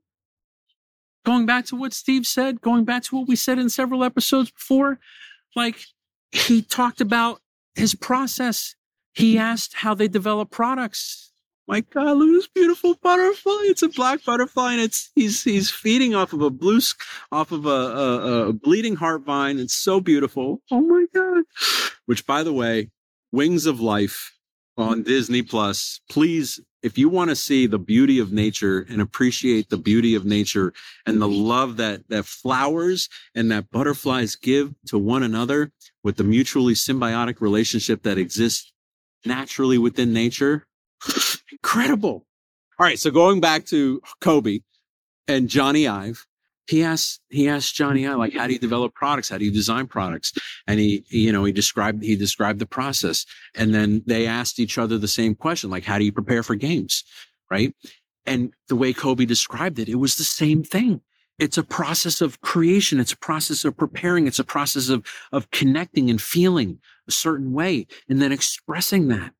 [1.25, 4.51] Going back to what Steve said, going back to what we said in several episodes
[4.51, 4.99] before,
[5.55, 5.85] like
[6.35, 7.41] he talked about
[7.75, 8.75] his process.
[9.13, 11.31] He asked how they develop products.
[11.67, 13.61] My God, look at this beautiful butterfly.
[13.63, 16.79] It's a black butterfly and it's, he's, he's feeding off of a blue,
[17.31, 19.57] off of a, a, a bleeding heart vine.
[19.57, 20.61] It's so beautiful.
[20.69, 21.43] Oh my God.
[22.05, 22.91] Which by the way,
[23.31, 24.33] Wings of Life
[24.77, 26.01] on Disney Plus.
[26.09, 30.23] Please, if you want to see the beauty of nature and appreciate the beauty of
[30.23, 30.71] nature
[31.07, 35.71] and the love that that flowers and that butterflies give to one another,
[36.03, 38.71] with the mutually symbiotic relationship that exists
[39.25, 40.67] naturally within nature.
[41.51, 42.27] Incredible.
[42.77, 42.99] All right.
[42.99, 44.59] So going back to Kobe
[45.27, 46.27] and Jony Ive,
[46.67, 49.29] he asked, he asked Jony Ive, like, how do you develop products?
[49.29, 50.33] How do you design products?
[50.67, 53.25] And he, you know, he described, he described the process.
[53.53, 56.55] And then they asked each other the same question, like, how do you prepare for
[56.55, 57.03] games?
[57.51, 57.75] Right.
[58.25, 61.01] And the way Kobe described it, it was the same thing.
[61.37, 62.99] it's a process of creation.
[62.99, 64.27] It's a process of preparing.
[64.27, 69.33] It's a process of, of connecting and feeling a certain way and then expressing that.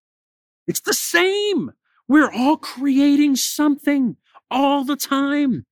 [0.67, 1.71] It's the same.
[2.07, 4.17] We're all creating something
[4.51, 5.65] all the time.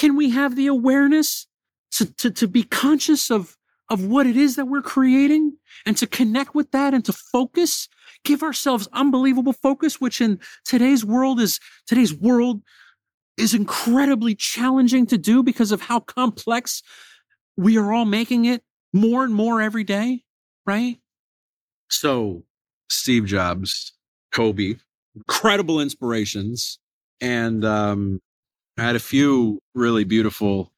[0.00, 1.46] Can we have the awareness
[1.92, 3.58] to, to, to be conscious of,
[3.90, 7.86] of what it is that we're creating and to connect with that and to focus,
[8.24, 12.62] give ourselves unbelievable focus, which in today's world is today's world
[13.36, 16.82] is incredibly challenging to do because of how complex
[17.58, 18.62] we are all making it
[18.94, 20.22] more and more every day,
[20.64, 20.96] right?
[21.90, 22.44] So,
[22.88, 23.92] Steve Jobs,
[24.32, 24.76] Kobe,
[25.14, 26.78] incredible inspirations.
[27.20, 28.22] And um,
[28.78, 30.72] I had a few really beautiful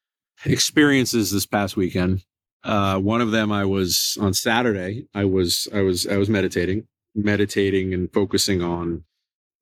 [0.45, 2.23] experiences this past weekend.
[2.63, 5.07] Uh, one of them, I was on Saturday.
[5.13, 9.03] I was I was I was meditating, meditating and focusing on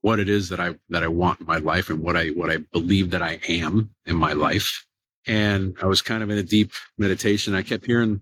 [0.02, 2.52] what it is that I that I want in my life and what I what
[2.52, 4.86] I believe that I am in my life.
[5.28, 7.56] And I was kind of in a deep meditation.
[7.56, 8.22] I kept hearing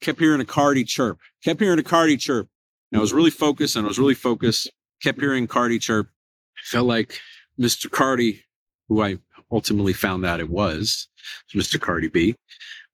[0.00, 2.48] kept hearing a Cardi chirp, kept hearing a Cardi chirp.
[2.92, 4.70] And I was really focused and I was really focused,
[5.02, 6.08] kept hearing Cardi chirp.
[6.56, 7.20] I felt like
[7.58, 7.90] Mr.
[7.90, 8.44] Cardi,
[8.88, 9.18] who I
[9.50, 11.08] ultimately found out it was,
[11.54, 11.80] Mr.
[11.80, 12.36] Cardi B,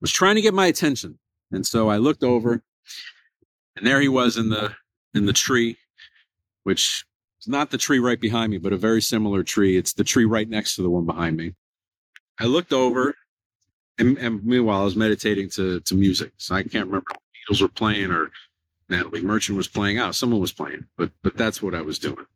[0.01, 1.19] was trying to get my attention.
[1.53, 2.63] And so I looked over
[3.77, 4.75] and there he was in the
[5.15, 5.77] in the tree,
[6.65, 7.05] which
[7.39, 9.77] it's not the tree right behind me, but a very similar tree.
[9.77, 11.55] It's the tree right next to the one behind me.
[12.39, 13.15] I looked over,
[13.99, 16.33] and, and meanwhile, I was meditating to, to music.
[16.37, 18.31] So I can't remember if Beatles were playing or
[18.89, 20.15] Natalie Merchant was playing out.
[20.15, 22.27] Someone was playing, but but that's what I was doing.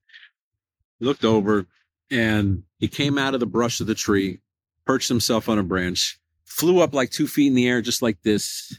[1.00, 1.66] looked over,
[2.10, 4.40] and he came out of the brush of the tree,
[4.86, 8.22] perched himself on a branch, flew up like two feet in the air, just like
[8.22, 8.78] this.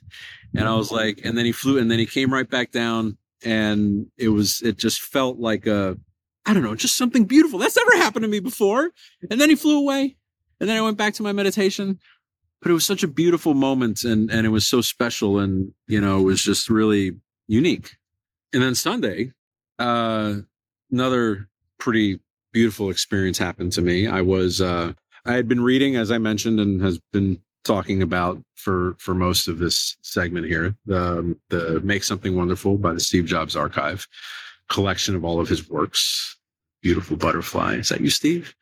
[0.55, 3.17] And I was like, and then he flew, and then he came right back down,
[3.43, 5.97] and it was, it just felt like a
[6.45, 7.57] I don't know, just something beautiful.
[7.57, 8.91] That's never happened to me before.
[9.29, 10.15] And then he flew away.
[10.59, 11.99] And then I went back to my meditation.
[12.61, 15.39] But it was such a beautiful moment and, and it was so special.
[15.39, 17.13] And, you know, it was just really
[17.47, 17.95] unique.
[18.53, 19.33] And then Sunday,
[19.79, 20.35] uh,
[20.91, 21.49] another
[21.79, 22.19] pretty
[22.55, 24.07] beautiful experience happened to me.
[24.07, 24.93] I was, uh,
[25.25, 29.49] I had been reading, as I mentioned, and has been talking about for for most
[29.49, 34.07] of this segment here, the the Make Something Wonderful by the Steve Jobs Archive
[34.69, 36.37] collection of all of his works.
[36.81, 37.73] Beautiful butterfly.
[37.75, 38.55] Is that you, Steve?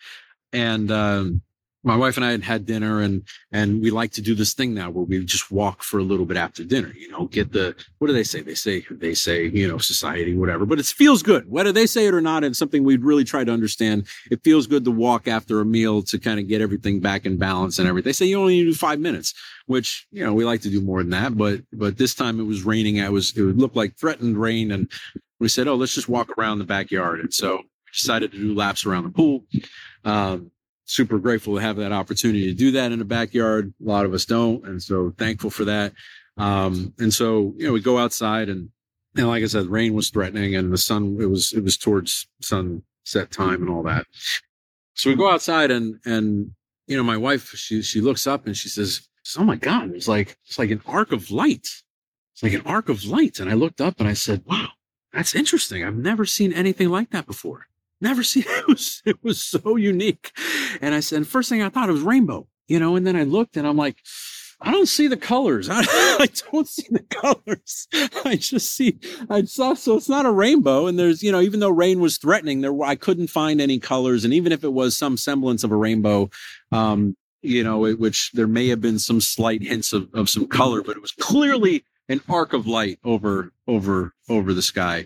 [0.52, 1.44] And um,
[1.84, 4.74] my wife and I had had dinner, and and we like to do this thing
[4.74, 6.94] now where we just walk for a little bit after dinner.
[6.96, 8.42] You know, get the what do they say?
[8.42, 10.66] They say they say you know society, whatever.
[10.66, 12.44] But it feels good whether they say it or not.
[12.44, 14.08] It's something we'd really try to understand.
[14.32, 17.38] It feels good to walk after a meal to kind of get everything back in
[17.38, 18.10] balance and everything.
[18.10, 19.34] They say you only need to do five minutes,
[19.66, 21.38] which you know we like to do more than that.
[21.38, 23.02] But but this time it was raining.
[23.02, 24.90] I was it would look like threatened rain, and
[25.44, 27.20] we said, oh, let's just walk around the backyard.
[27.20, 29.44] And so we decided to do laps around the pool.
[30.06, 30.52] Um,
[30.86, 33.74] super grateful to have that opportunity to do that in the backyard.
[33.84, 34.66] A lot of us don't.
[34.66, 35.94] And so thankful for that.
[36.38, 38.70] Um, and so, you know, we go outside and,
[39.16, 42.28] and like I said, rain was threatening and the sun, it was, it was towards
[42.42, 44.06] sunset time and all that.
[44.96, 46.52] So we go outside and, and,
[46.88, 49.08] you know, my wife, she, she looks up and she says,
[49.38, 51.68] Oh my God, it's like, it's like an arc of light.
[52.34, 53.40] It's like an arc of light.
[53.40, 54.70] And I looked up and I said, wow,
[55.14, 55.84] that's interesting.
[55.84, 57.68] I've never seen anything like that before.
[58.04, 60.32] Never seen it was it was so unique.
[60.82, 63.24] And I said, first thing I thought it was rainbow, you know, and then I
[63.24, 63.98] looked and I'm like,
[64.60, 65.70] I don't see the colors.
[65.70, 65.80] I,
[66.20, 67.88] I, don't see the colors.
[68.26, 69.00] I just see,
[69.30, 70.88] I saw, so it's not a rainbow.
[70.88, 74.24] And there's, you know, even though rain was threatening, there, I couldn't find any colors.
[74.24, 76.30] And even if it was some semblance of a rainbow,
[76.72, 80.48] um, you know, it, which there may have been some slight hints of, of some
[80.48, 85.06] color, but it was clearly an arc of light over over over the sky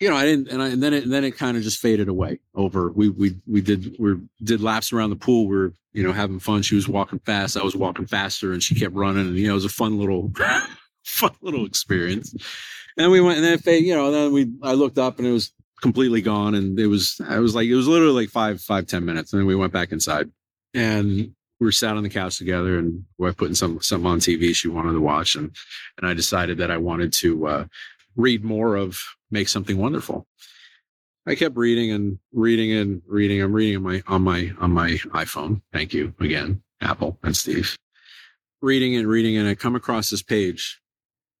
[0.00, 1.80] you know i didn't and, I, and then it and then it kind of just
[1.80, 2.90] faded away over.
[2.90, 5.46] We we we did we did laps around the pool.
[5.46, 6.62] We are you know having fun.
[6.62, 7.56] She was walking fast.
[7.56, 9.98] I was walking faster and she kept running and you know it was a fun
[9.98, 10.32] little
[11.04, 12.34] fun little experience.
[12.96, 15.32] And we went and then it, you know then we i looked up and it
[15.32, 18.86] was completely gone and it was i was like it was literally like five five
[18.86, 20.30] ten minutes and then we went back inside.
[20.76, 24.18] And we were sat on the couch together and we were putting some something on
[24.18, 25.54] TV she wanted to watch and
[25.98, 27.64] and I decided that I wanted to uh,
[28.16, 28.98] read more of
[29.30, 30.26] Make Something Wonderful.
[31.26, 33.40] I kept reading and reading and reading.
[33.40, 35.62] I'm reading on my on my on my iPhone.
[35.72, 37.76] Thank you again, Apple and Steve.
[38.60, 40.80] Reading and reading, and I come across this page.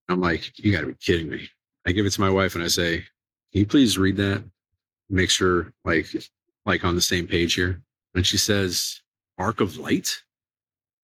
[0.08, 1.48] I'm like, you got to be kidding me.
[1.86, 2.98] I give it to my wife and I say,
[3.52, 4.44] Can you please read that?
[5.10, 6.06] Make sure like
[6.64, 7.82] like on the same page here.
[8.14, 9.02] And she says,
[9.38, 10.22] arc of light.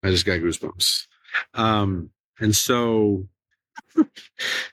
[0.02, 1.06] I just got goosebumps.
[1.54, 3.26] Um, and so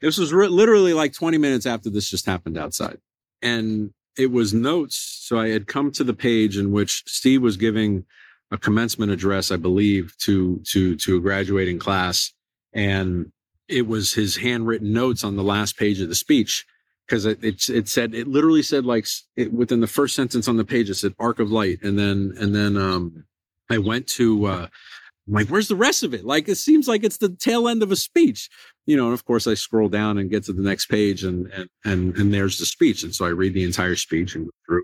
[0.02, 2.98] this was re- literally like 20 minutes after this just happened outside.
[3.42, 4.98] And it was notes.
[5.22, 8.06] So I had come to the page in which Steve was giving
[8.52, 12.34] a commencement address, I believe, to to to a graduating class,
[12.74, 13.32] and
[13.68, 16.66] it was his handwritten notes on the last page of the speech
[17.08, 20.58] because it, it, it said it literally said like it, within the first sentence on
[20.58, 23.24] the page it said arc of light and then and then um
[23.70, 24.68] I went to uh
[25.32, 27.82] I'm like where's the rest of it like it seems like it's the tail end
[27.82, 28.50] of a speech
[28.86, 31.48] you know and of course I scroll down and get to the next page and
[31.54, 34.52] and and, and there's the speech and so I read the entire speech and go
[34.68, 34.84] through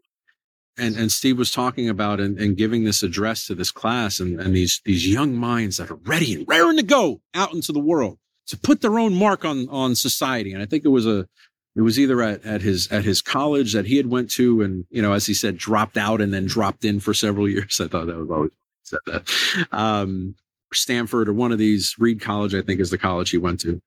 [0.77, 4.39] and and Steve was talking about and, and giving this address to this class and,
[4.39, 7.79] and these these young minds that are ready and raring to go out into the
[7.79, 8.17] world
[8.47, 10.53] to put their own mark on on society.
[10.53, 11.27] And I think it was a
[11.75, 14.85] it was either at, at his at his college that he had went to and
[14.89, 17.79] you know as he said dropped out and then dropped in for several years.
[17.79, 18.51] I thought that was always
[18.87, 19.67] said that.
[19.71, 20.35] Um,
[20.73, 23.81] Stanford or one of these Reed College, I think is the college he went to.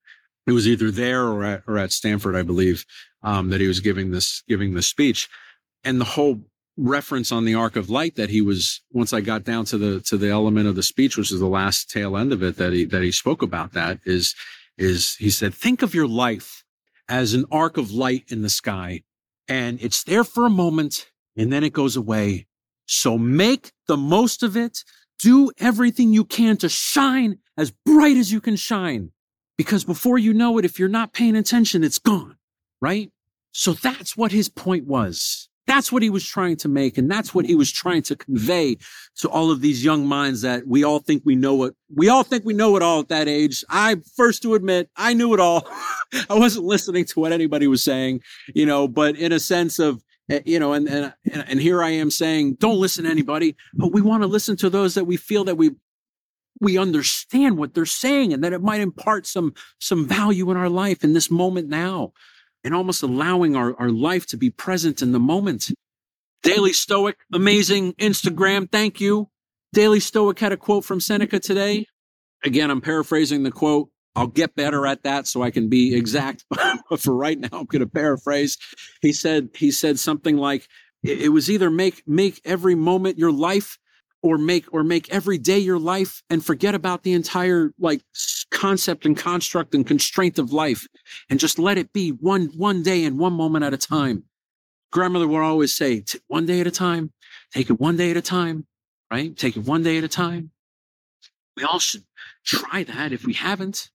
[0.46, 2.84] It was either there or at or at Stanford, I believe,
[3.22, 5.28] um, that he was giving this giving this speech.
[5.84, 6.40] And the whole
[6.76, 10.00] reference on the arc of light that he was once I got down to the
[10.02, 12.72] to the element of the speech, which is the last tail end of it that
[12.72, 14.34] he that he spoke about that is
[14.78, 16.64] is he said, think of your life
[17.08, 19.02] as an arc of light in the sky,
[19.46, 22.46] and it's there for a moment and then it goes away.
[22.86, 24.84] So make the most of it.
[25.18, 29.10] Do everything you can to shine as bright as you can shine.
[29.58, 32.36] Because before you know it, if you're not paying attention, it's gone,
[32.80, 33.10] right?
[33.50, 35.48] So that's what his point was.
[35.66, 36.98] That's what he was trying to make.
[36.98, 38.76] And that's what he was trying to convey
[39.16, 41.74] to all of these young minds that we all think we know it.
[41.92, 43.64] We all think we know it all at that age.
[43.68, 45.68] I first to admit I knew it all.
[46.30, 48.20] I wasn't listening to what anybody was saying,
[48.54, 51.90] you know, but in a sense of, Eh, you know, and, and, and here I
[51.90, 55.16] am saying, don't listen to anybody, but we want to listen to those that we
[55.16, 55.72] feel that we,
[56.60, 60.68] we understand what they're saying and that it might impart some, some value in our
[60.68, 62.12] life in this moment now
[62.62, 65.72] and almost allowing our, our life to be present in the moment.
[66.42, 68.70] Daily Stoic, amazing Instagram.
[68.70, 69.28] Thank you.
[69.72, 71.86] Daily Stoic had a quote from Seneca today.
[72.44, 73.90] Again, I'm paraphrasing the quote.
[74.16, 76.44] I'll get better at that so I can be exact.
[76.50, 78.58] but for right now, I'm going to paraphrase.
[79.00, 80.66] He said, he said something like,
[81.02, 83.78] it was either make, make every moment your life
[84.22, 88.02] or make or make every day your life and forget about the entire like
[88.50, 90.86] concept and construct and constraint of life
[91.30, 94.24] and just let it be one one day and one moment at a time.
[94.92, 97.14] Grandmother would always say one day at a time.
[97.54, 98.66] Take it one day at a time
[99.10, 99.36] right?
[99.36, 100.50] Take it one day at a time.
[101.56, 102.04] We all should
[102.44, 103.90] try that if we haven't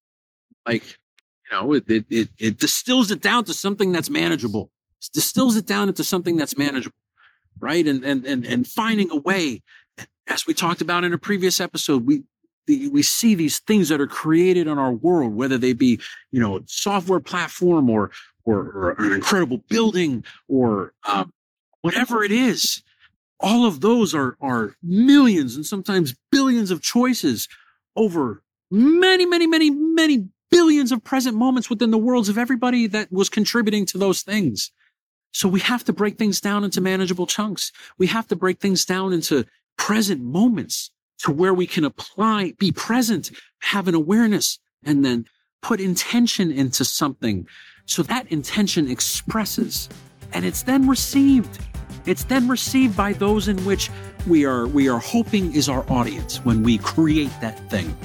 [0.68, 5.10] like you know it it, it, it distills it down to something that's manageable it
[5.14, 6.96] distills it down into something that's manageable
[7.60, 9.62] right and and and, and finding a way
[10.28, 12.24] as we talked about in a previous episode, we
[12.68, 16.00] the, we see these things that are created in our world, whether they be,
[16.32, 18.12] you know, software platform or
[18.44, 21.32] or, or an incredible building or um,
[21.82, 22.84] whatever it is.
[23.40, 27.48] All of those are are millions and sometimes billions of choices
[27.96, 28.42] over
[28.72, 33.30] many, many, many, many billions of present moments within the worlds of everybody that was
[33.30, 34.72] contributing to those things.
[35.32, 37.72] So we have to break things down into manageable chunks.
[37.98, 39.46] We have to break things down into
[39.78, 45.26] present moments to where we can apply, be present, have an awareness, and then
[45.62, 47.48] put intention into something.
[47.86, 49.90] So that intention expresses
[50.34, 51.60] and it's then received.
[52.06, 53.90] It's then received by those in which
[54.28, 57.96] we are, we are hoping is our audience when we create that thing.